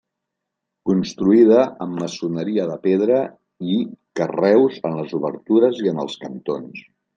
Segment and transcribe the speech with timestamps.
[0.89, 3.21] Construïda amb maçoneria de pedra
[3.75, 3.77] i,
[4.21, 6.85] carreus en les obertures i en els cantons.